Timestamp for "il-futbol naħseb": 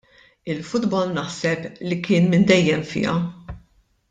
0.53-1.67